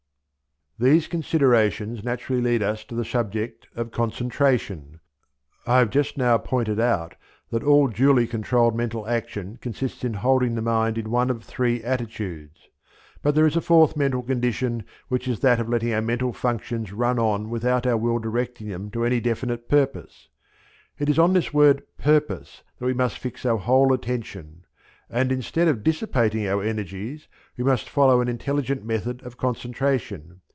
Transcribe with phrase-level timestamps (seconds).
[0.79, 4.99] These considerations naturally lead us to the subject of concentration.
[5.67, 7.13] I have just now pointed out
[7.51, 11.83] that all duly controlled mental action consists in holding the mind in one of three
[11.83, 12.67] attitudes;
[13.21, 16.91] but there is a fourth mental condition, which is that of letting our mental functions
[16.91, 20.29] run on without our will directing them to any definite purpose.
[20.97, 24.65] It is on this word purpose that we must fix our whole attention;
[25.11, 30.41] and instead of dissipating our energies, we must follow an intelligent method of concentration.